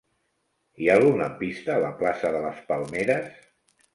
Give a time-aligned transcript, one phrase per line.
[0.81, 3.29] Hi ha algun lampista a la plaça de les Palmeres?